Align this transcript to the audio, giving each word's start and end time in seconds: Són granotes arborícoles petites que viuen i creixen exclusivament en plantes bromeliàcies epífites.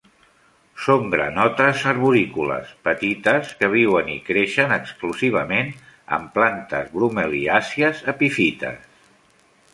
Són 0.83 1.03
granotes 1.15 1.83
arborícoles 1.91 2.71
petites 2.87 3.51
que 3.59 3.69
viuen 3.75 4.09
i 4.15 4.17
creixen 4.31 4.75
exclusivament 4.79 5.71
en 6.19 6.27
plantes 6.41 6.91
bromeliàcies 6.99 8.05
epífites. 8.17 8.93